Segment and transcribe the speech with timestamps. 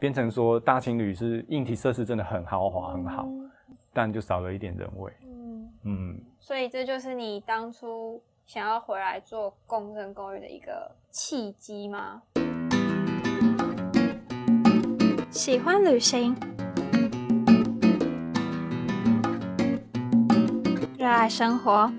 [0.00, 3.28] 变成说大情侣是硬体设施真的很豪华很好，
[3.92, 5.12] 但就少了一点人味。
[5.24, 12.22] 嗯嗯，所以这就是你当初想要回来做共生公寓的一个契机吗？
[15.30, 16.34] 喜欢旅行，
[20.96, 21.90] 热爱生活。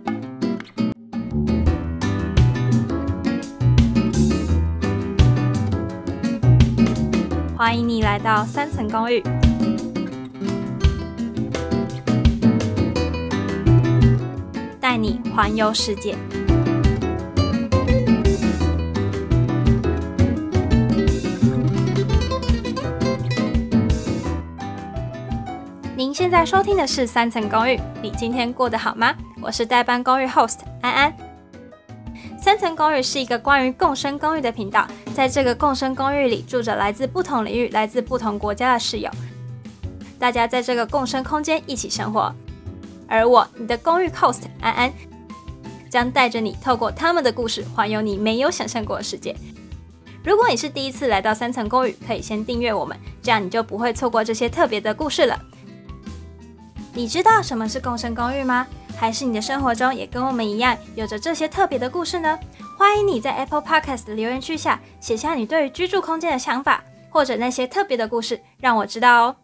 [7.59, 9.21] 欢迎你来到三层公寓，
[14.79, 16.15] 带你环游世界。
[25.97, 29.13] 您现在收听的是三层公寓，你今天过得好吗？
[29.41, 31.28] 我是代班公寓 host 安安。
[32.41, 39.11] 三层公寓是一个关于共生公寓的频道，在这个共生公寓里住着来自不同领域、来自不同国家的室友，
[40.17, 42.33] 大家在这个共生空间一起生活。
[43.09, 44.93] 而我，你的公寓 host 安安，
[45.89, 49.35] 将带着你透过他们的故事，环游你没有想象过的世界。
[50.23, 55.37] 如果你是第一次来到三层公寓，可以先订阅我们，这样你就不会错过这些特别的故事了。
[56.93, 58.65] 你知道什么是共生公寓吗？
[58.99, 62.37] 还是你的生活中也跟我们一样有着这些特别的故事呢？
[62.77, 69.35] 欢迎你在 Apple Podcast 的留言区下写下你对于居住空间的想法，或者那些特别的故事，让我知道哦。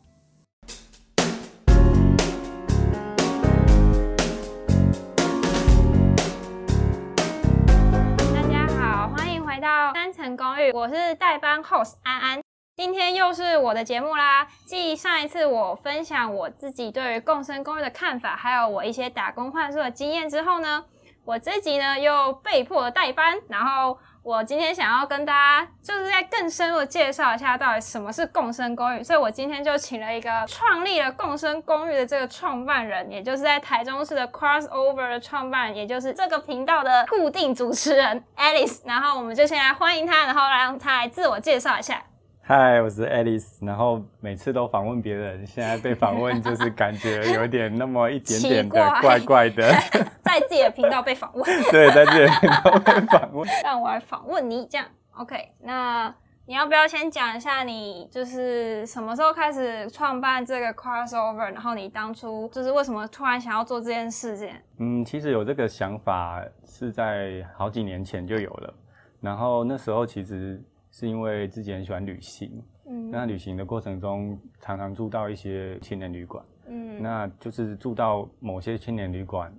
[8.34, 12.45] 大家好，欢迎回到三层公寓，我是代班 host 安安。
[12.76, 14.46] 今天又是我的节目啦！
[14.66, 20.84] 继上一次我分享我自己对于共生公寓的看法，还有我一些打工换宿的经验之后呢，
[21.24, 42.04] 我这集呢又被迫代班，然后我今天想要跟大家就是在更深入的介绍一下到底什么是共生公寓，所以我今天就请了一个创立了共生公寓的这个创办人，也就是在台中市的 Crossover 的创办人，也就是这个频道的固定主持人 Alice，然后我们就先来欢迎他，然后让他来自我介绍一下。
[42.48, 49.68] 嗨，我是 Alice，然后每次都访问别人，现在被访问就是感觉有点那么一点点的怪怪的，
[50.22, 54.86] 在自己的频道被访问， 对，在自己的频道被访问， 让我来访问你，这样
[55.16, 55.54] OK？
[55.62, 56.14] 那
[56.46, 61.52] 你要不要先讲一下你就是什么时候开始创办这个 Crossover？
[61.52, 64.52] 然后你当初就是为什么突然想要做这件事情？
[64.78, 68.72] 嗯，其实有这个想法是在好几年前就有了，
[69.20, 70.62] 然后那时候其实。
[70.96, 79.54] 是因为自己很喜欢旅行，嗯，那旅行的过程中常常住到一些青年旅馆，嗯，那就是住到某些青年旅馆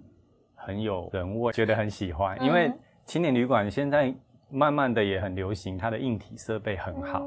[0.55, 2.43] 很有人味，觉得很喜欢。
[2.43, 2.73] 因为
[3.05, 4.15] 青年旅馆现在
[4.49, 7.23] 慢慢的也很流行，它的硬体设备很好，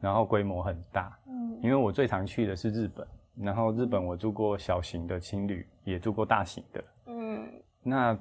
[0.00, 1.16] 然后规模很大。
[1.28, 3.06] 嗯，因为我最常去的是日本，
[3.36, 6.84] 然后日本我住过小型的青旅，也住过大型的。
[7.06, 7.48] 嗯，
[7.84, 8.18] 那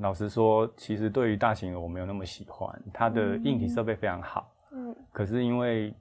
[0.00, 4.52] 老实说，其实对于大型的我没有那么喜欢，它的硬体设备非常好。
[4.76, 5.94] 嗯，可是因为，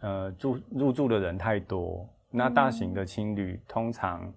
[0.00, 4.32] 呃，住入住的人太多，那大型的青旅通常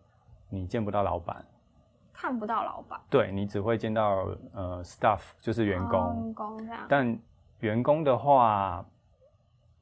[0.49, 1.45] 你见不到老板，
[2.11, 6.85] 看不到老板，对你只会见到呃 staff，就是员工，员工这样。
[6.89, 7.19] 但
[7.59, 8.83] 员工的话，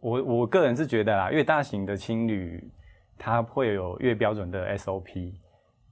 [0.01, 2.69] 我我个人是觉得啦，越大型的青旅，
[3.17, 5.33] 它会有越标准的 SOP。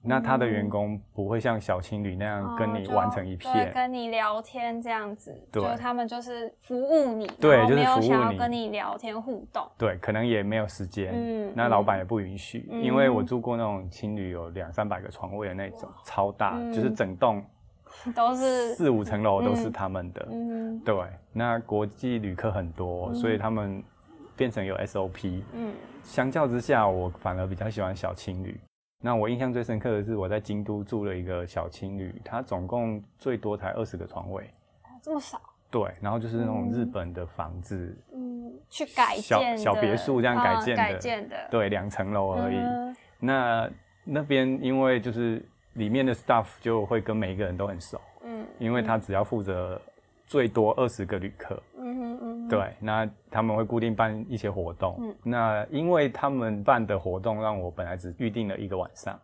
[0.07, 17.44] 那他的员工不会像小情侣那样跟你完成一片，跟你聊天这样子，就他们就是服务你，对，就是服务你，想要跟你聊天互动，对，可能也没有时间，嗯，那老板也不允许，因为我住过那种情侣有两三百个床位的那种，超大，就是整栋
[18.16, 20.96] 都是四五层楼都是他们的，嗯，对，
[21.34, 23.84] 那国际旅客很多，所以他们
[24.35, 25.73] 变成有 SOP，嗯，
[26.03, 28.59] 相较之下，我反而比较喜欢小情侣。
[29.00, 34.50] 那我印象最深刻的是，我在京都住了一个小青旅，它总共最多才二十个床位，
[35.02, 35.40] 这么少？
[35.69, 42.58] 对，然后就是那种日本的房子，嗯，去改建小别墅这样改建的，改建的，对，两层楼而已。
[43.20, 43.70] 那
[44.03, 49.79] 那边因为就是里面的 staff 就会跟每一个人都很熟，嗯，因为他只要负责
[50.26, 51.61] 最多二十个旅客。
[52.49, 54.97] 对，那他们会固定办一些活动。
[54.99, 59.20] 嗯，那因为他们办的活动，让我本来只预定了一个晚上。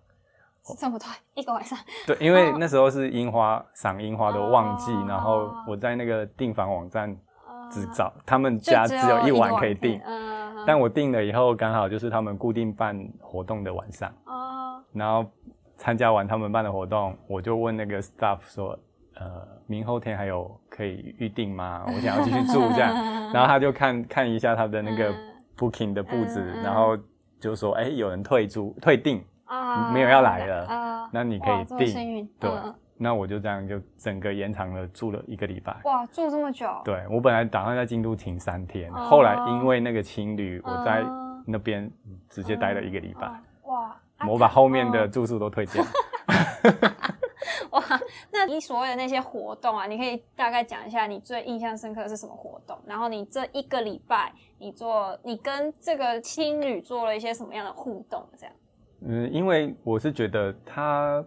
[0.78, 1.78] 这么多，一个晚上？
[2.08, 7.16] 对，因为那时候是樱花赏樱花的旺季，然后我在那个订房网站
[7.70, 10.00] 只找他们家只有一晚可以订。
[10.06, 14.10] 嗯，但我订了以后，刚好就是他们固定办活动的晚上。
[14.26, 15.30] 哦，然后
[15.78, 18.78] 参加完他们办的活动，我就问那个 staff 说。
[19.16, 21.84] 呃，明后天还有可以预定吗？
[21.86, 22.94] 我想要继续住这样，
[23.32, 25.14] 然后他就看看一下他的那个
[25.58, 26.98] booking 的布置，然后
[27.40, 32.50] 就说哎有人退租退订啊，没有要来了啊，那你可以订，对，
[32.98, 35.76] 那我就这样就整个延长了住了一个礼拜。
[35.84, 36.68] 哇，住这么久？
[36.84, 41.04] 对我本来打算在京都停三天，后来因为那个青旅，我在
[41.46, 41.92] 那边
[42.30, 43.28] 直接待了一个礼拜。
[43.66, 43.96] 哇，
[44.28, 45.84] 我把后面的住宿都退掉。
[45.84, 45.90] 哇，
[48.46, 52.78] 那你所谓的那些活动啊，你可以大概讲一下你最印象深刻的是什么活动？
[52.86, 58.22] 然后你这一个礼拜，你做你跟这个青旅做了一些什么样的互动？
[58.38, 58.54] 这样？
[59.08, 61.24] 嗯，因为我是觉得它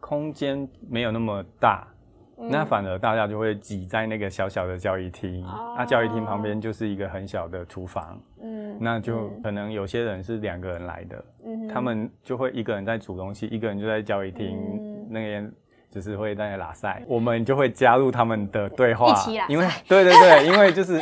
[0.00, 1.88] 空间没有那么大，
[2.36, 5.42] 那反而大家就会挤在那个小小的教育厅，
[5.78, 8.20] 那教育厅旁边就是一个很小的厨房。
[8.42, 15.52] 嗯，那就可能有些人是两个人来的，嗯他们就会一个人在煮东西，一个人就在教育厅那边，
[15.92, 19.14] 就是会在拉塞，我们就会加入他们的对话，
[19.46, 20.98] 因为对对对，因为就是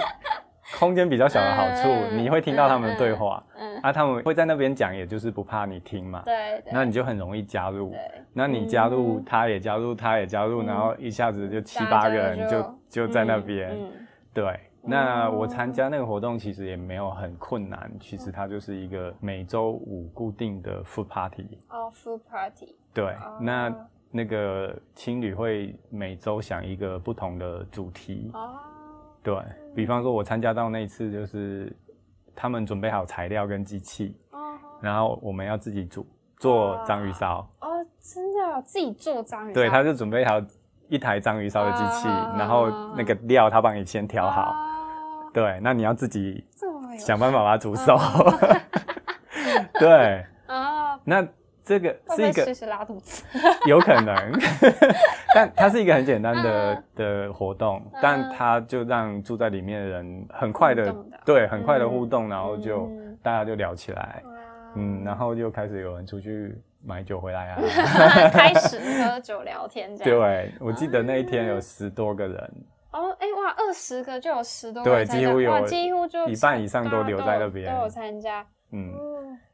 [0.78, 7.94] 空间比较小的好处， 你会听到他们的对话，嗯啊，他们会在那边讲，也就是不怕你听嘛，对，那你就很容易加入，
[8.32, 13.78] 那你加入，他也加入，他也加入，然后一下子就七八个人就就在那边，
[14.34, 14.58] 对。
[14.82, 21.58] 那我参加那个活动其实也没有很困难，其实它就是一个每周五固定的 food party。
[21.69, 22.75] 哦，food party。
[22.94, 23.70] 对，那
[24.10, 28.30] 那个青旅会每周想一个不同的主题。
[28.34, 28.58] 哦。
[29.22, 29.36] 对
[29.74, 31.70] 比方说，我参加到那一次就是
[32.34, 34.58] 他们准备好材料跟机器，哦。
[34.80, 36.06] 然后我们要自己煮
[36.38, 37.46] 做章鱼烧。
[37.60, 37.68] 哦，
[38.00, 39.54] 真的自己做章鱼烧？
[39.54, 40.40] 对，他就准备好
[40.88, 44.54] 一台章鱼烧的机器，然后那个料他帮你先调好。
[45.34, 46.42] 对，那你要自己
[46.98, 47.96] 想办法把它煮熟。
[49.78, 51.22] 对，哦，那
[51.70, 53.22] 这个 是一个其实拉肚子，
[53.64, 54.17] 有可能，
[55.32, 60.93] 但它是一个很简单的的活动，但它就让住在里面的人很快的，
[61.25, 62.90] 对，很快的互动，然后就
[63.22, 64.20] 大家就聊起来，
[64.75, 67.62] 嗯，然后就开始有人出去买酒回来啊，
[68.34, 70.20] 开始喝酒聊天这样。
[70.20, 72.52] 对，我记得那一天有十多个人。
[72.90, 78.44] 哦，哎哇，二十个就有十多对，几乎有，几乎就一半以上都留在那边，都有参加。
[78.73, 78.93] 嗯，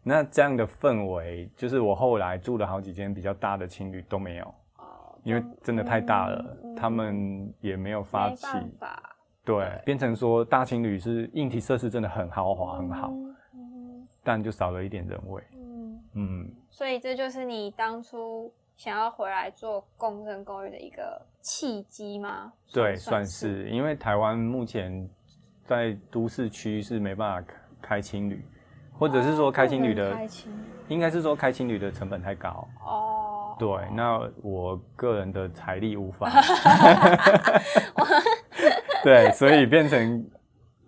[0.03, 4.45] 那这样的氛围，就是我后来住了好几间比较大的青旅都没有，
[4.79, 8.47] 哦，因为真的太大了，他们也没有发起，
[9.45, 13.13] 对，变成说大青旅是硬体设施真的很豪华很好，
[14.23, 15.43] 但就少了一点人味。
[15.55, 18.53] 嗯嗯，所以这就是你当初。
[18.77, 22.53] 想要回来做共生公寓的一个契机吗？
[22.75, 25.09] 对，算是，因为台湾目前
[25.65, 28.45] 在都市区是没办法开青旅，
[28.99, 30.17] 或者是说开青旅的，
[30.89, 32.69] 应该是说开青旅的成本太高。
[32.85, 36.31] 哦，对，那我个人的财力无法。
[39.05, 40.25] 对，所以变成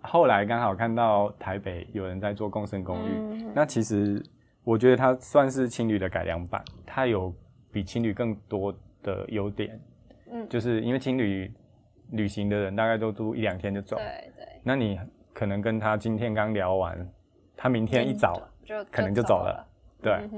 [0.01, 4.23] 后来刚好看到台北有人在做共生公寓，那其实
[4.63, 7.33] 我觉得它算是青旅的改良版，它有。
[7.71, 8.73] 比青旅更多
[9.03, 9.79] 的优点，
[10.31, 11.53] 嗯，就是因为青旅
[12.13, 14.47] 旅行的人大概都住一两天就走，对对。
[14.63, 14.99] 那你
[15.35, 17.07] 可能跟他今天刚聊完，
[17.61, 19.67] 他明天一早就可能就走了，
[20.01, 20.29] 对。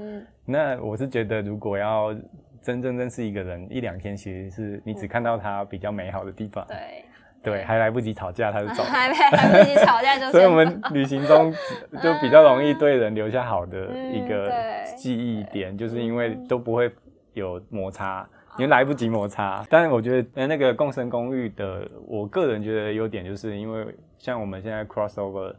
[0.44, 2.12] 那我是觉得，如果要
[2.60, 7.04] 真正认识一个人，一两天其实是你只看到他比较美好的地方，对。
[7.42, 10.30] 对，还来不及吵架他就走，还来不及吵架就。
[10.32, 11.52] 所以我们旅行中
[12.02, 14.52] 就比较容易对人留下好的一个
[14.96, 16.92] 记忆点，就是因为都不会。
[17.34, 19.64] 有摩擦，因为来不及摩擦。
[19.70, 23.86] 但是我觉得，那个共生公寓的，我个人觉得优点，就是因为
[24.18, 25.54] 像我们现在 crossover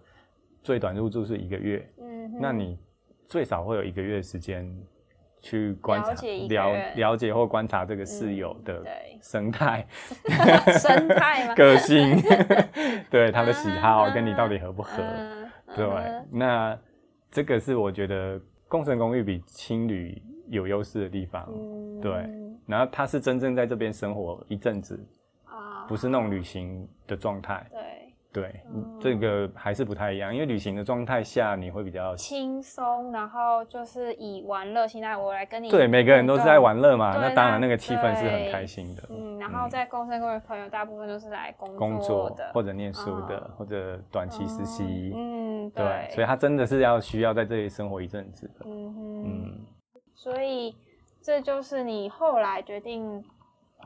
[0.63, 2.79] 最短入住是一个月，嗯，那你
[3.27, 4.67] 最少会有一个月的时间
[5.41, 6.13] 去观察、
[6.49, 8.83] 了了解或观察这个室友的
[9.21, 9.85] 生态、
[10.79, 11.55] 生态吗？
[11.55, 12.17] 个性，
[13.11, 15.03] 对他的喜好跟你到底合不合？
[15.75, 15.85] 对，
[16.31, 16.79] 那
[17.29, 20.21] 这个是我觉得共生公寓比青旅。
[20.49, 21.49] 有优势的地方，
[22.01, 22.11] 对，
[22.67, 24.99] 然后他是真正在这边生活一阵子，
[25.45, 28.02] 啊，不是那种旅行的状态，对，
[28.33, 28.61] 对，
[28.99, 49.65] 这个还是不太一样，因为旅行的状态下你会比较轻松，然后就是以玩乐心态，我来跟你，对，每个人都是在玩乐嘛，那当然那个气氛是很开心的，嗯，然后在共生公寓朋友大部分都是来工作的，或者念书的，或者短期实习，嗯，对，所以他真的是要需要在这里生活一阵子的，嗯嗯。
[50.15, 50.73] 所以，
[51.21, 53.21] 这就是你后来决定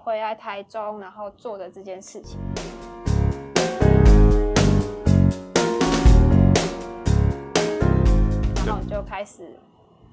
[0.01, 2.39] 回来台中，然后做的这件事情。
[8.97, 9.47] 就开始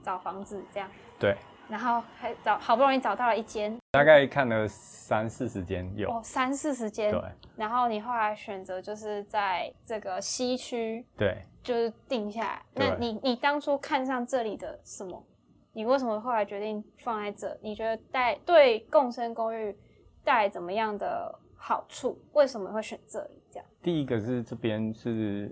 [0.03, 0.91] 找房子，这样。
[1.19, 1.35] 对。
[1.71, 3.75] 然后还找，好不容易找到了一间。
[3.93, 6.11] 大概看了三四十间，有。
[6.11, 7.11] 哦，三四十间。
[7.11, 7.23] 对。
[7.57, 11.03] 然后你后来选择就是在这个西区。
[11.17, 11.39] 对。
[11.63, 12.63] 就是定下来。
[12.75, 15.25] 那你你当初看上这里的什么？
[15.73, 17.59] 你为什么后来决定放在这？
[17.63, 19.75] 你觉得带对共生公寓
[20.23, 22.19] 带来怎么样的好处？
[22.35, 23.43] 为什么会选这里？
[23.51, 25.51] 这样，第一个是这边是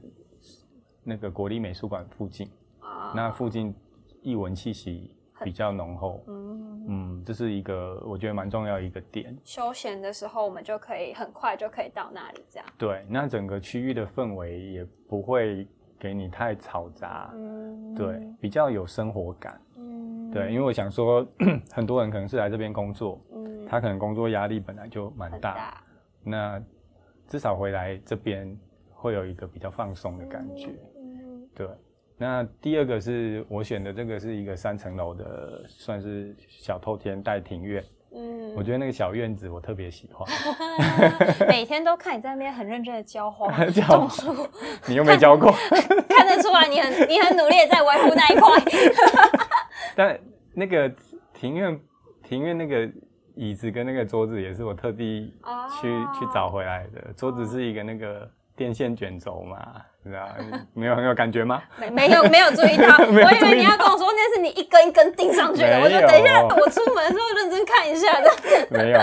[1.02, 2.50] 那个国立美术馆附近，
[3.14, 3.75] 那附近
[4.21, 5.11] 艺文气息
[5.42, 6.23] 比较浓厚。
[6.26, 9.37] 嗯嗯，这是一个我觉得蛮重要一个点。
[9.44, 12.66] 休闲的时候，我们就可以很快就可以到那里，这样。
[12.76, 15.66] 对，那整个区域的氛围也不会
[15.99, 19.61] 给你太嘈杂，嗯，对，比较有生活感。
[20.32, 21.26] 对，因为我想说，
[21.71, 25.82] 很多人可能是来这边工作，嗯，他可能工作压力本来就蛮大，
[26.25, 26.61] 那
[27.28, 28.59] 至少回来这边
[28.90, 31.68] 会有一个比较放松的感觉，嗯，对。
[32.23, 37.83] 那第二个是我选的这个是一个三层楼的，算是小透天带庭院，
[38.14, 40.25] 嗯，我觉得那个小院子我特别喜欢，
[41.49, 44.49] 每天都看你在那边很认真的浇花 种树，
[44.87, 45.50] 你又没浇过，
[46.09, 48.49] 看得出来你很你很努力在维护那一块。
[49.97, 50.17] 但
[50.55, 50.88] 那个
[51.35, 51.81] 庭院，
[52.23, 52.88] 庭院那个
[53.35, 55.35] 椅子跟那个桌子也是我特地
[55.81, 57.12] 去去找回来的。
[57.17, 58.31] 桌子是一个那个
[58.62, 60.28] 电线卷轴嘛，知道
[60.73, 61.61] 没有很有感觉吗？
[61.81, 65.81] 没没有没有注意到， 我以为你要跟我说那是你一根一根钉上去的。
[65.81, 68.31] 我就等一下，我出门的时候认真看一下的。
[68.71, 69.00] 没有，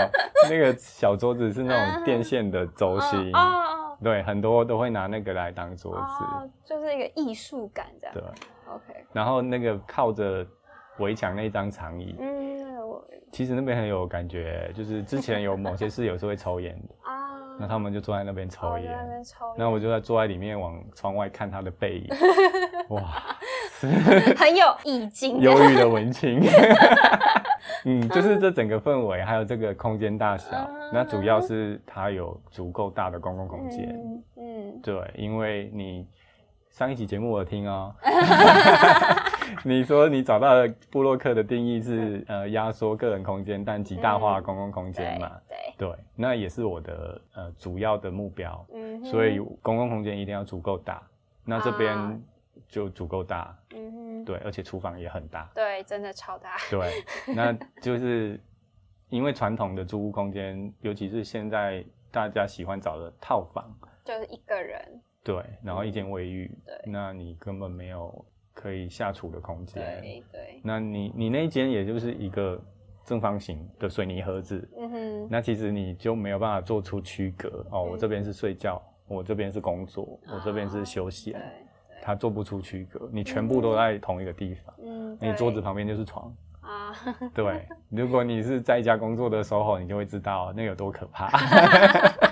[0.48, 3.30] 那个小桌子是那种电线的轴心。
[3.34, 8.14] 哦，对，很多都会拿那个来当桌子，就是一个艺术感这样。
[8.14, 8.22] 对
[8.72, 9.04] ，OK。
[9.12, 10.46] 然后那个靠着。
[10.98, 12.30] 围墙那一张长椅，嗯，
[13.32, 17.19] 其实那边很有感觉，就是之前有某些室友是会抽烟的啊，
[17.60, 18.98] 那他们就坐在那边抽烟，
[19.56, 22.08] 那我就在坐在里面往窗外看他的背影，
[22.96, 23.02] 哇，
[24.36, 26.40] 很有意境，忧郁的文青，
[27.84, 36.06] 嗯，就是这整个氛围，还有这个空间大小，那主要是它有足够大的公共空间，嗯，对，因为你。
[36.72, 37.92] 上一期节目我听哦，
[39.64, 45.40] 你说你找到的布洛克的定义是呃压缩个人空间，但极大化公共空间嘛？
[45.48, 48.66] 对对，那也是我的呃主要的目标。
[48.72, 51.02] 嗯，所以公共空间一定要足够大，
[51.44, 52.22] 那这边
[52.68, 53.56] 就足够大。
[53.74, 55.50] 嗯哼，对，而且厨房也很大。
[55.54, 56.56] 对，真的超大。
[56.70, 56.92] 对，
[57.34, 58.38] 那就是
[59.08, 63.64] 因为传统的租屋空间，尤其是现在大家喜欢找的套房，
[64.04, 65.00] 就是一个人。
[65.22, 68.24] 对，然后一间卫浴，对，那你根本没有
[68.60, 69.82] 可以下厨的空间。
[69.82, 72.60] 对对，那你你那间也就是一个
[73.04, 77.64] 正方形的水泥盒子，嗯哼，那其实你就没有办法做出区隔。
[77.70, 77.82] 哦。
[77.82, 81.40] 我这边是睡觉，我这边是工作，我这边是休息，对，
[82.02, 86.30] 它做不出区隔，你全部都在同一个地方，嗯，你桌子旁边就是床。
[86.60, 86.94] 啊，
[87.34, 91.30] 对，如果你是在家工作的时候，你就会知道那有多可怕。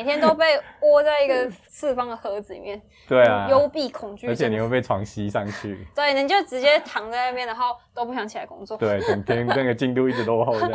[0.00, 10.68] 每天都被窝在一个四方的盒子里面， 对啊，幽闭恐惧，而且你会被床吸上去， 对，你就直接躺在那边，然后都不想起来工作，对，整 天那个进度一直落后的。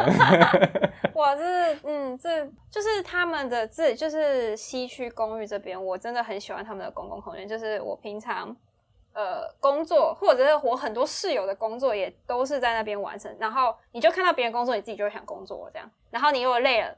[1.15, 8.55] 哇，这是嗯，这就是他们的，这就是西区公寓这边，我真的很喜欢他们的公共空间，就是我平常
[9.13, 13.36] 呃工作，或者是我很多室友的工作，也都是在那边完成。
[13.39, 15.89] 然后你就看到别人工作，你自己就会想工作这样。
[16.12, 16.96] 然后你如果累了。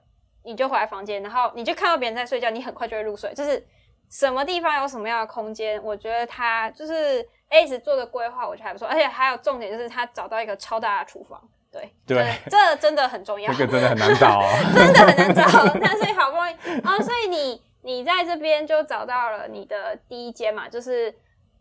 [0.47, 3.33] 你就回来房间，然后你就看到别人在睡觉，你很快就会入睡。
[3.33, 3.61] 就是
[4.09, 8.87] 什么地方有什么样的空间，我觉得他就是 A 子做的规划，我觉得还不错。
[8.87, 13.51] 而且还有重点就是他找到一个超大的厨房，对对，这真的很重要。
[13.51, 14.41] 这个真的很难找，
[14.73, 15.43] 真的很难找。
[15.81, 21.13] 那所以好不容易啊，所以你你在这边就找到了你的第一间嘛，就是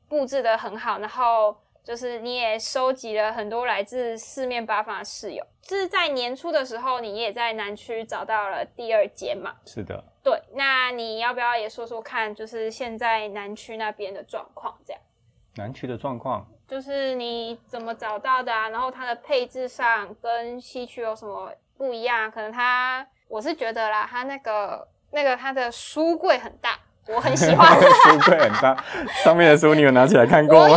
[0.09, 1.57] 布置的很好，然后。
[1.87, 9.55] 就是你也收集了很多来自四面八方的室友，就是在年初的时候，你也在南区找到了第二间嘛？
[9.65, 10.43] 是的，对。
[10.55, 14.77] 那你要不要也说说看，就是现在南区那边的状况？
[14.85, 15.01] 这样，
[15.55, 18.69] 南区的状况就是你怎么找到的啊？
[18.71, 22.29] 然后它的配置上跟西区有什么不一样？
[22.29, 26.77] 可能它，我是觉得啦，它那个那个它的书柜很大。
[27.09, 28.77] 我很喜欢， 书柜很大，
[29.23, 30.77] 上面的书你有拿起来看过吗？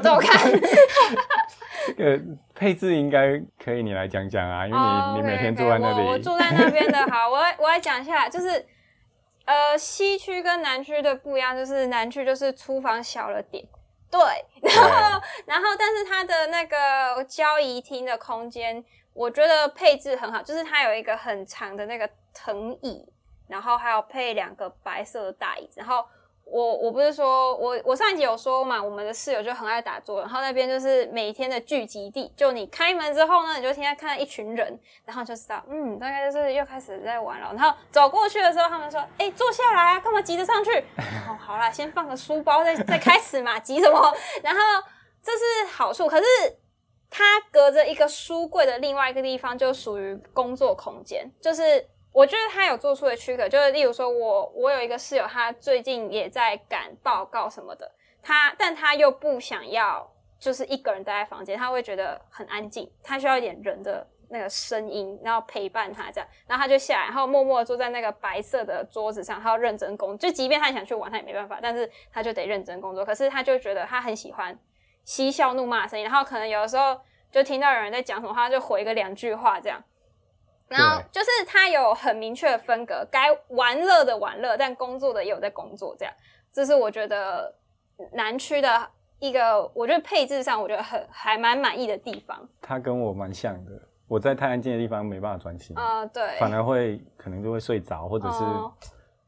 [0.00, 0.50] 我都有看。
[1.98, 2.18] 呃
[2.54, 6.06] 配置应该可以，你来讲讲啊，因为你你每天住在那里。
[6.06, 8.64] 我住在那边的，好，我来 我来讲一下，就是
[9.44, 13.64] 呃，西区跟南区的不一样，就是南区就是厨房小了点，
[14.10, 14.20] 对，
[14.62, 23.06] 然后然后但是它的那个交易厅的空间，我觉得配置很好，就是它有一个很长的那个藤椅。
[23.48, 26.06] 然后还有配两个白色的大椅子，然后
[26.50, 32.32] 我我不是说我我上一集有说嘛，我们的室友就很爱打坐，然后那边就是每天的聚集地。
[32.36, 37.52] 就你开门之后呢，你就现在看到一群人，然后就知道，嗯，大概就是又开始在玩了。
[37.56, 44.12] 然后走过去的时候，他们说：“哎，坐下来啊，干嘛急着上去？” 然后好啦，先放个书包，再再开始嘛，急什么？
[44.42, 44.60] 然后
[45.22, 46.24] 这是好处，可是
[47.08, 51.86] 它隔着一个书柜的另外一个地方，就属于工作空间，就是。
[52.12, 57.90] 我觉得他有做出的区隔，就是例如说，我我有一个室友，他最近也在赶报告什么的，
[58.22, 73.04] 他但他又不想要就是一个人待在房间，他会觉得很安静，他需要一点人的那个声音，然后陪伴他这样，然后他就下来，然后默默坐在那个白色的桌子上，他要认真工，就即便他想去玩，他也没办法，但是他就得认真工作。
[73.04, 74.58] 可是他就觉得他很喜欢
[75.04, 77.00] 嬉笑怒骂的声音，然后可能有的时候
[77.30, 79.80] 就听到有人在讲什么，他就回个两句话这样。
[80.70, 86.14] 然后就是他有很明确的分隔，该玩乐的玩乐，但工作的也有在工作，这样，
[86.52, 87.52] 这是我觉得
[88.12, 92.48] 南区的一个，我觉得配置上我觉得很还蛮满意的地方。
[92.62, 93.72] 他跟我蛮像的，
[94.06, 98.38] 我在太安静的地方没办法专心啊，对，反而会可能就会睡着，或者是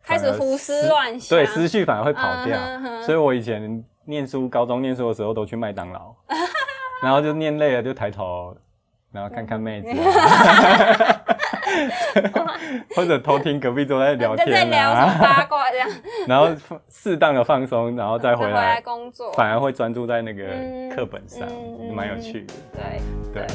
[0.01, 2.57] 开始胡思乱想，对，思绪反而会跑掉。
[3.03, 6.15] 所以我以前念书，高中念书的时候都去麦当劳，
[7.03, 8.57] 然后就念累了就抬头。
[9.13, 9.89] 然后看看妹子，
[12.97, 15.89] 或者偷听隔壁桌在聊天在聊八卦这样。
[16.27, 16.49] 然后
[16.89, 20.45] 适当的放松，然后再回来工作，反而会专注在那个
[20.95, 21.47] 课本上，
[21.95, 22.55] 蛮有趣的。
[22.73, 23.01] 对
[23.35, 23.47] 对。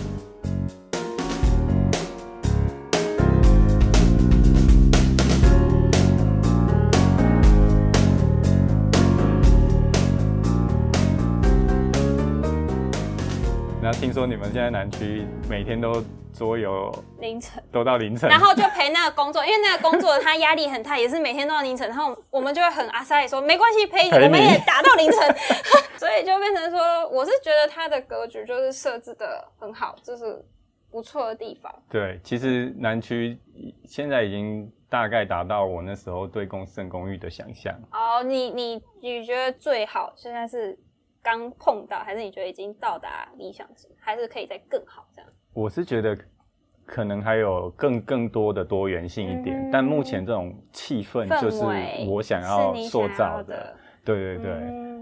[13.87, 16.03] 那听说你们现在南区每天都
[16.33, 25.35] 桌游凌晨，都到凌晨，然后就陪那个工作，因为那个工作他压力很大，也是每天都要凌晨，然后我们就会很阿塞说没关系，陪你，我们也打到凌晨，
[25.95, 30.45] 所以就变成说，我是觉得他的格局就是设置的很好，就是
[30.91, 31.73] 不错的地方。
[31.89, 33.39] 对，其实南区
[33.85, 37.73] 现在已经大概达到我那时候对公圣公寓的想象。
[37.93, 40.77] 哦，你你你觉得最好现在是？
[41.29, 45.29] 刚碰到，还是你觉得已经到达理想值，还是可以再更好这样？
[45.53, 46.17] 我是觉得
[46.85, 51.65] 可能还有更更多的多元性一点，但目前这种气氛就是
[52.07, 53.75] 我想要塑造的。
[54.05, 54.53] 对对对，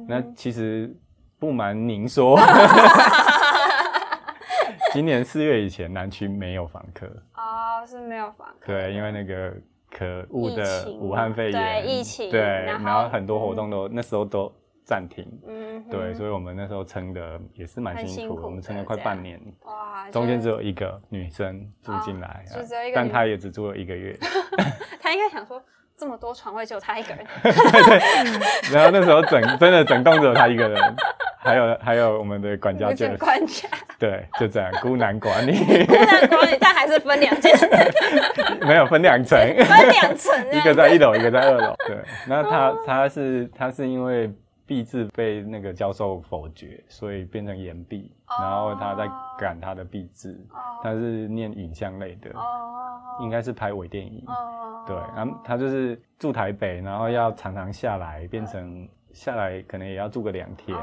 [0.07, 0.91] 那其实
[1.37, 2.39] 不瞒您说，
[4.93, 8.65] 今年四月以前南区没有房客哦，是没有房客。
[8.65, 9.53] 对，因为那个
[9.91, 14.51] 可恶的武汉肺炎，对疫情，对，然后很多活动都那时候都。
[14.85, 22.45] 暂停，嗯，对，所以我们那时候撑的也是蛮辛苦，我们撑了快半年，哇，中间只有一个女生住进来，
[22.93, 24.15] 但她也只住了一个月，
[25.01, 25.59] 她应该想说
[25.97, 30.95] 这么多床位只有她一个人， 对然后那时候整真的整栋只有她一个人，
[31.39, 33.67] 还有还有我们的管家就管家，
[33.97, 35.53] 对，就这样孤男寡女，
[35.85, 37.51] 孤男寡女，但还是分两间，
[38.61, 44.31] 没有分两层，分两层，一个在一楼，一个在二楼，对，那他他是他是因为。
[44.65, 50.39] 毕字被那个教授否决，所以变成延毕，然后他在赶他的毕字，
[50.81, 52.31] 他是念影像类的，
[53.19, 54.23] 应该是拍微电影，
[54.85, 60.77] 对，然后他就是住台北，然后要常常下来，变成下来可能也要住个两天，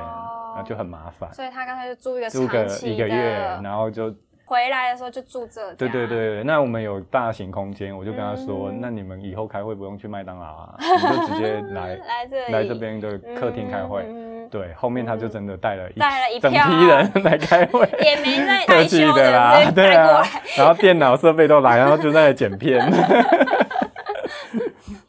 [0.54, 4.14] 那就很麻烦，所以他刚才就住一个住个一个月，然后就。
[4.52, 5.72] 回来的时候就住这。
[5.76, 14.04] 对对对，那我们有大型空间，我就跟他说，那你们以后开会不用去麦当劳啊， 你就直接来来这来这边的客厅开会。
[14.50, 20.22] 对，后面他就真的带了一带了一整批人来开会， 也没在 客气的啦，对啊，
[20.58, 22.78] 然后电脑设备都来，然后就在剪片。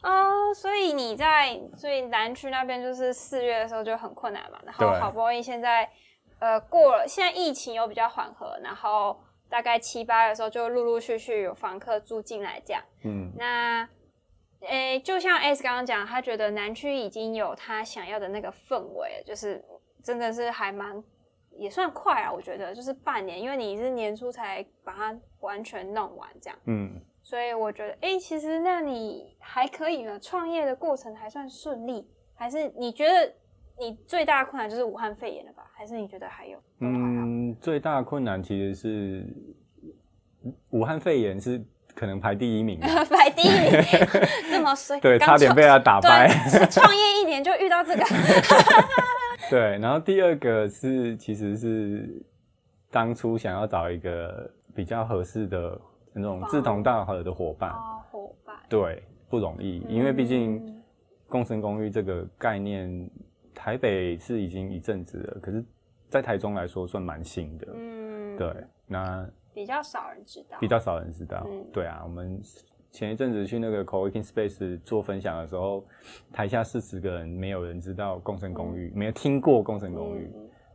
[0.02, 5.86] 哦，所以你在所以南区那边就是四月的时候就很困难嘛，然后好不容易现在
[6.38, 9.14] 呃过了，现在疫情又比较缓和，然后。
[9.54, 12.82] 大概七八的时候，就陆陆续续有房客住进来，这样。
[13.04, 13.88] 嗯，那，
[14.62, 19.64] 诶，就像 S 刚刚讲，他觉得南区已经有他想要的那个氛围，就是
[20.02, 21.00] 真的是还蛮
[21.52, 26.58] 也算快啊，我觉得就是半年，因为你是年初才把它完全弄完，这样。
[26.66, 33.32] 嗯，所以我觉得，哎，其实那你还可以呢，创业的过程还算顺利，还是你觉得？
[33.78, 35.64] 你最大的困难就是武汉肺炎了吧？
[35.74, 36.58] 还是你觉得还有？
[36.80, 39.26] 嗯，最大的困难其实是
[40.70, 41.62] 武汉肺炎是
[41.94, 42.78] 可能排第一名，
[43.10, 43.70] 排第一名
[44.50, 46.28] 这么衰， 对，差点被他打败。
[46.70, 48.04] 创业一年就遇到这个，
[49.50, 49.78] 对。
[49.78, 52.24] 然后第二个是，其实是
[52.90, 55.80] 当初想要找一个比较合适的
[56.12, 57.72] 那种志同道合的伙伴，
[58.10, 60.80] 伙伴，对，不容易，因为毕竟。
[61.26, 63.10] 共生公寓这个概念，
[63.64, 65.64] 台北是已经一阵子了，可是，
[66.10, 67.66] 在台中来说算蛮新的。
[67.72, 68.54] 嗯，对，
[68.86, 71.46] 那比较少人知道，比较少人知道。
[71.72, 72.38] 对啊，我们
[72.90, 75.82] 前一阵子去那个 co-working space 做分享的时候，
[76.30, 80.30] 台下四十个人，没有人知道共生公寓，没有听过共生公寓。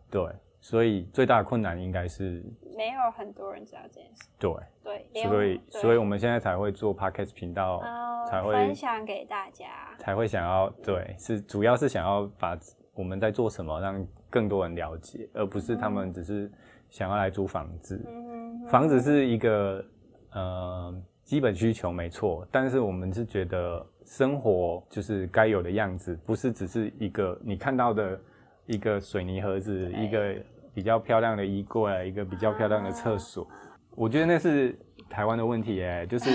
[0.10, 0.28] 对。
[0.62, 2.43] 所以最大的困难应该是
[2.75, 4.28] 没有很多人知道这件事。
[4.38, 4.52] 对
[4.84, 7.82] 对，所以所以我们现在才会做 podcast 频道，
[8.28, 12.58] 才会分享给大家，才会想要对，是主要是想要把
[13.00, 16.52] 我们在做什么让更多人了解，而不是他们只是
[16.90, 18.06] 想要来租房子。
[18.68, 19.86] 房子是一个
[20.34, 28.20] 呃基本需求没错，但是我们是觉得生活就是该有的样子，不是只是一个你看到的。
[28.72, 30.36] 一个水泥盒子，一个
[30.76, 33.48] 比较漂亮的衣柜，一个比较漂亮的厕所。
[33.96, 34.78] 我觉得那是
[35.10, 36.30] 台湾的问题耶，就是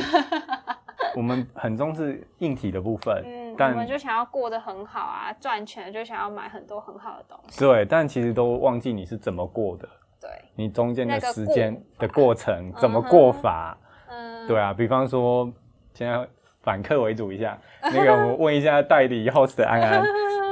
[1.15, 7.59] 我们很重视硬体的部分，嗯，我们就想要过得很好啊，赚钱就想要买很多很好的东西。
[7.59, 9.89] 对，但其实都忘记你是怎么过的，
[10.21, 13.77] 对，你中间的时间的过程怎么过法，
[14.09, 15.51] 嗯，对啊，比方说
[15.93, 16.27] 现在
[16.63, 20.03] 反客为主一下，那个我问一下代理 host 的安安，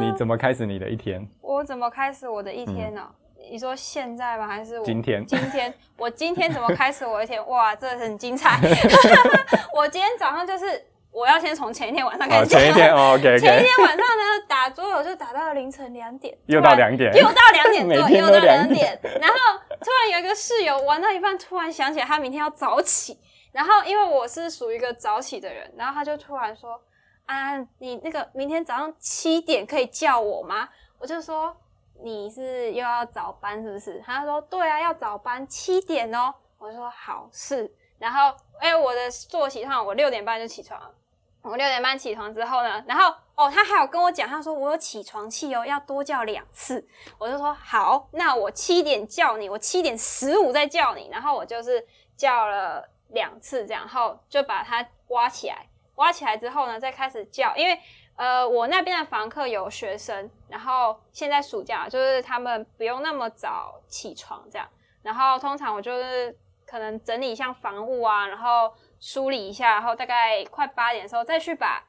[0.00, 1.26] 你怎么开始你的一天？
[1.40, 3.08] 我怎么开始我的一天呢？
[3.50, 4.46] 你说现在吗？
[4.46, 5.24] 还是今天？
[5.26, 7.44] 今天我今天怎么开始我的一天？
[7.48, 8.58] 哇，这很精彩！
[9.76, 10.64] 我今天早上就是
[11.12, 12.46] 我要先从前一天晚上开始。
[12.46, 13.38] 前一天，OK。
[13.38, 18.98] 前一天晚上呢，打桌游就打到了凌晨两点，又到两点，又到两点， 对，又到两点。
[19.20, 19.36] 然后
[19.80, 23.18] 突然有一个室友玩到一半，突然想起来他明天要早起，
[23.52, 26.80] 然后因为我是属于一个早起的人，然后他就突然说
[27.26, 31.54] ：“啊，你那个明天早上七点可以叫我吗？”我就说
[32.02, 34.02] 你是又要早班是不是？
[34.06, 36.32] 他说对啊，要早班七点哦。
[36.58, 40.80] 我就说好是，然后哎，我的作息上我六点半就起床，
[41.42, 46.86] 我六点半起床之后呢，然后哦，他还有跟我讲，他说我有起床气哦，要多叫两次。
[47.18, 57.78] 我就说好，那我七点叫你，我七点十五再叫你，然后我就是叫了两次这样，然后就把它挖起来，挖起来之后呢，再开始叫，因为。
[58.14, 64.68] 呃，我那边的房客有学生，然后现在暑假就是他们不用那么早起床这样，
[65.02, 68.70] 然后通常我就是可能整理一下房屋啊，然后
[69.02, 71.82] 梳理一下，然后大概快八点的时候再去把，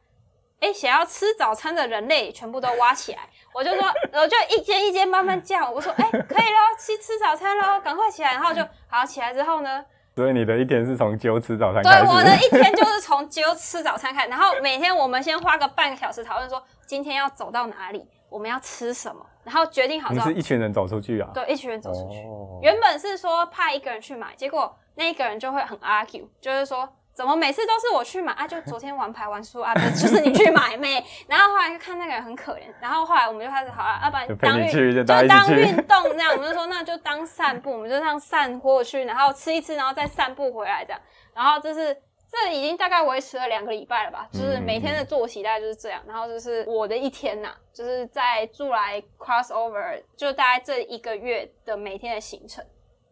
[0.60, 9.86] 哎，想要吃早餐的人类全部都挖起来， 我就说，我就一间一间慢慢叫，我说，哎，可以喽，去吃早餐喽，赶快起来，然后就好起来之后呢。
[10.16, 12.04] 所以你的一天是从揪吃早餐开始。
[12.04, 21.30] 对，我的一天就是从揪吃早餐开始，然后每天我们先花个半个小时讨论说今天要走到哪里，我们要吃什么，然后决定好之后，是一群人走出去啊？
[21.32, 22.18] 对，一群人走出去。
[22.64, 26.90] 原本是说派一个人去买，结果那一个人就会很 argue，就是说。
[27.16, 28.48] 怎么每次都是我去买啊？
[28.48, 31.04] 就昨天玩牌玩输啊， 就是你去买妹。
[31.30, 41.00] 然后后来就看那个人很可怜，然后后来我们就开始好了，要不然当运就当运动这样，我们就说那就当散步，我们就这样散过去，然后吃一吃，然后再散步回来这样。
[41.36, 41.96] 然后这是
[42.28, 46.02] 这已经大概维持了两个礼拜了吧，就是每天的作息大概就是这样。
[46.08, 52.66] 然后就是我的一天呐，就是在住来 crossover，就大概这一个月的每天的行程，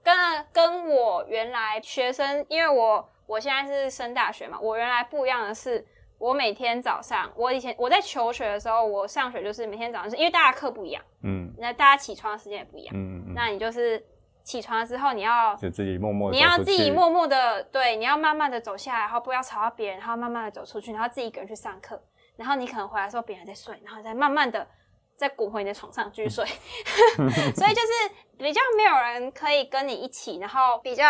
[0.04, 0.16] 跟
[0.52, 3.08] 跟我原来学生，因为我。
[3.32, 5.86] 我现在是升大学嘛，我原来不一样的是，
[6.18, 14.06] 我每天早上，我以前我在求学的时候，我上学就是每天早上是因为大家课不一样，嗯，那大家起床的时间也不一样，嗯嗯，那你就是
[14.44, 22.04] 起床之后，你要就自己默默，你要自己默默的，对，你要慢慢的走下来，然后不要吵到别人，然后慢慢的走出去，然后自己一个人去上课，
[22.36, 24.68] 然后你可能回来的时候别人在睡，然后再慢慢的
[25.16, 26.46] 再滚回你的床上继续睡
[27.56, 31.06] 所以就是比较没有人可以跟你一起，然后比较。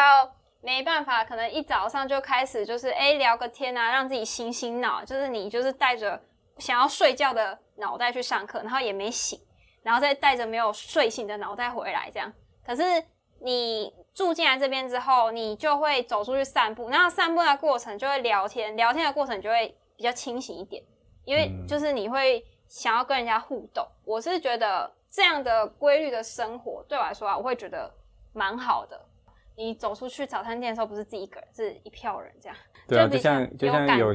[0.61, 6.21] 没办法，可能一早上就开始就是哎聊个天啊，让自己醒醒脑，就是你就是带着
[6.57, 9.39] 想要睡觉的脑袋去上课，然后也没醒，
[9.81, 12.31] 然后再带着没有睡醒的脑袋回来这样。
[12.63, 12.83] 可是
[13.39, 20.83] 你住进来这边之后，你就会走出去散步，那散步的过程就会聊天，聊天的过程就会比较清醒一点，
[21.25, 23.83] 因为就是你会想要跟人家互动。
[24.05, 27.91] 我是觉得这样的规律的生活对我来说啊，我会觉得
[28.31, 29.07] 蛮好的。
[29.61, 32.57] 你走出去早餐店的时候，不是自己一个人，是一票人这样。
[32.87, 34.13] 对啊，就像就像有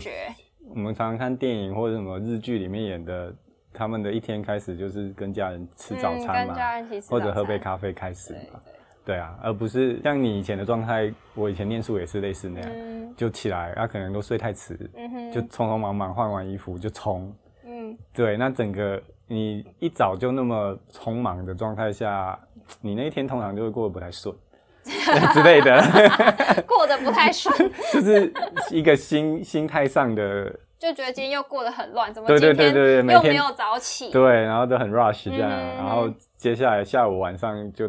[0.70, 3.32] 我们常常看电影或者什么日剧里面演的，
[3.72, 6.56] 他们的一天开始就是跟家人吃早餐嘛，
[7.09, 8.61] 或者喝杯咖啡开始嘛。
[9.04, 14.76] 对啊，而不是像你以前的状态，我以前念书也是类似那样，就起来，啊可能都睡太迟，
[15.32, 17.32] 就匆匆忙忙换完衣服就冲。
[17.64, 22.37] 嗯，对，那整个你一早就那么匆忙的状态下，
[22.80, 24.35] 你那一天通常就会过得不太顺。
[25.32, 25.80] 之类的，
[26.66, 27.54] 过得不太顺，
[27.92, 28.32] 就是
[28.70, 32.74] 一个心心态上的就觉得今天又过得很乱，怎么今天
[33.06, 34.10] 又没有早起？
[34.10, 37.88] 对，然后都很 rush 这样，然后接下来下午晚上就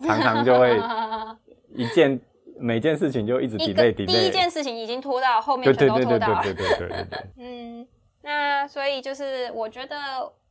[0.00, 0.78] 常常就会
[1.74, 2.20] 一件
[2.58, 7.20] 每件事情就一直 delay delay，第一件事情已经拖到后面全都拖到，对对对对对对。
[7.38, 7.86] 嗯，
[8.22, 9.96] 那所以就是我觉得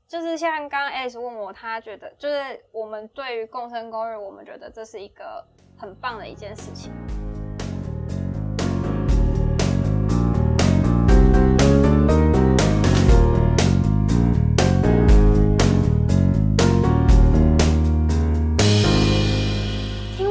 [0.07, 2.41] 就是像刚刚 Alice 问我，他觉得就是
[2.71, 5.45] 我们对于共生公寓，我们觉得这是一个
[5.77, 6.91] 很棒的一件事情。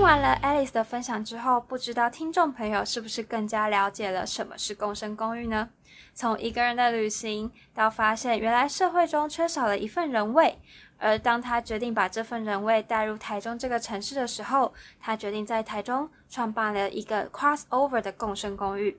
[0.00, 5.70] 完了 Alice 的分享之后，不知道听众朋友是不是更加了解了什么是共生公寓呢？
[6.14, 10.60] 从一个人的旅行到发现原来社会中缺少了一份人味，
[10.98, 18.98] 而当他决定把这份人味带入台中这个城市的时候，他决定在台中创办了一个 Crossover 的共生公寓。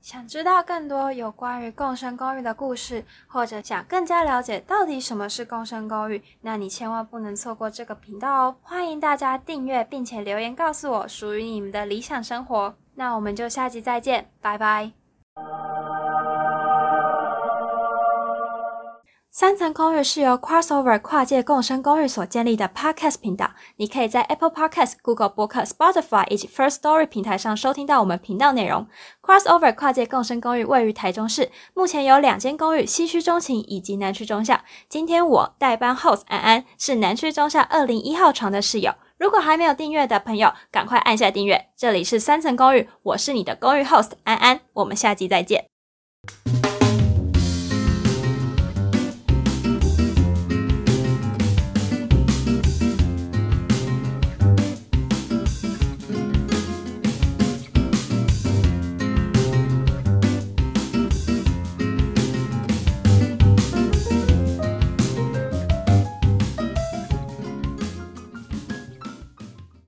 [0.00, 8.56] 想知道更多有关于共生公寓的故事，或者想更加了解到底什么是共生公寓，那你千万不能错过这个频道哦！
[8.62, 12.76] 欢迎大家订阅，并且留言告诉我属于你们的理想生活。
[12.94, 14.92] 那我们就下集再见，拜拜。
[19.38, 23.52] 三层公寓是由 Crossover 跨界共生公寓所建立的 Podcast 频道。
[23.76, 28.88] 你可以在 Apple Podcast、Google 播客、Spotify 以及 First Story 平台上收听到我们频道内容。
[29.22, 34.58] Crossover 跨界共生公寓位于台中市，目前有两间公寓，西区中情以及南区中校。
[34.88, 38.92] 今天我代班 Host 安安是南区中校二零一号床的室友。
[39.18, 41.66] 如果还没有订阅的朋友，赶快按下订阅。
[41.76, 45.66] 这里是三层公寓，我是你的公寓 Host 安安，我们下集再见。